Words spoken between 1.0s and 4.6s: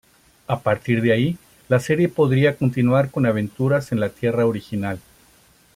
de ahí la serie podría continuar con aventuras en la Tierra